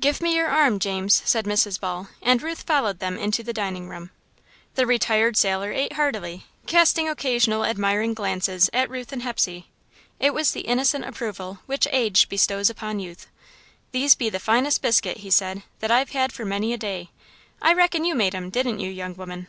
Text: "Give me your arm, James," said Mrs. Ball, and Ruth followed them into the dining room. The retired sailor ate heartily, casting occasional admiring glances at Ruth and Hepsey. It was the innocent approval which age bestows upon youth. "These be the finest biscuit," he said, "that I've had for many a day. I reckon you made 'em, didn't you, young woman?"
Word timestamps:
"Give 0.00 0.22
me 0.22 0.34
your 0.34 0.48
arm, 0.48 0.78
James," 0.78 1.20
said 1.26 1.44
Mrs. 1.44 1.78
Ball, 1.78 2.08
and 2.22 2.42
Ruth 2.42 2.62
followed 2.62 2.98
them 2.98 3.18
into 3.18 3.42
the 3.42 3.52
dining 3.52 3.90
room. 3.90 4.08
The 4.74 4.86
retired 4.86 5.36
sailor 5.36 5.70
ate 5.70 5.92
heartily, 5.92 6.46
casting 6.66 7.10
occasional 7.10 7.62
admiring 7.62 8.14
glances 8.14 8.70
at 8.72 8.88
Ruth 8.88 9.12
and 9.12 9.20
Hepsey. 9.20 9.66
It 10.18 10.32
was 10.32 10.52
the 10.52 10.62
innocent 10.62 11.04
approval 11.04 11.58
which 11.66 11.86
age 11.92 12.30
bestows 12.30 12.70
upon 12.70 13.00
youth. 13.00 13.26
"These 13.92 14.14
be 14.14 14.30
the 14.30 14.40
finest 14.40 14.80
biscuit," 14.80 15.18
he 15.18 15.30
said, 15.30 15.62
"that 15.80 15.90
I've 15.90 16.12
had 16.12 16.32
for 16.32 16.46
many 16.46 16.72
a 16.72 16.78
day. 16.78 17.10
I 17.60 17.74
reckon 17.74 18.06
you 18.06 18.14
made 18.14 18.34
'em, 18.34 18.48
didn't 18.48 18.80
you, 18.80 18.88
young 18.90 19.14
woman?" 19.14 19.46